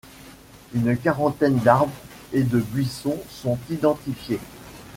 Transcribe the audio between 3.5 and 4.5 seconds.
identifiés.